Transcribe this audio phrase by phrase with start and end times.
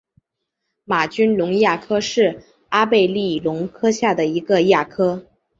[0.83, 5.23] 玛君龙亚科是阿贝力龙科下的一个亚科。